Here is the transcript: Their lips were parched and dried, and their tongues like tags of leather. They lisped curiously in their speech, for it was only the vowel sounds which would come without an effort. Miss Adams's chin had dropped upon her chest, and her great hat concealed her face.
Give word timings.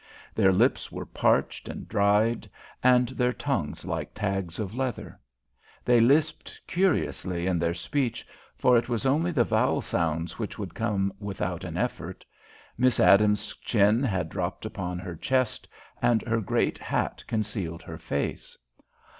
Their 0.33 0.51
lips 0.51 0.91
were 0.91 1.05
parched 1.05 1.69
and 1.69 1.87
dried, 1.87 2.49
and 2.81 3.09
their 3.09 3.31
tongues 3.31 3.85
like 3.85 4.15
tags 4.15 4.57
of 4.57 4.73
leather. 4.73 5.19
They 5.85 6.01
lisped 6.01 6.59
curiously 6.65 7.45
in 7.45 7.59
their 7.59 7.75
speech, 7.75 8.25
for 8.57 8.77
it 8.79 8.89
was 8.89 9.05
only 9.05 9.29
the 9.29 9.43
vowel 9.43 9.79
sounds 9.79 10.39
which 10.39 10.57
would 10.57 10.73
come 10.73 11.13
without 11.19 11.63
an 11.63 11.77
effort. 11.77 12.25
Miss 12.79 12.99
Adams's 12.99 13.55
chin 13.57 14.01
had 14.01 14.29
dropped 14.29 14.65
upon 14.65 14.97
her 14.97 15.15
chest, 15.15 15.67
and 16.01 16.23
her 16.23 16.41
great 16.41 16.79
hat 16.79 17.23
concealed 17.27 17.83
her 17.83 17.99
face. 17.99 18.57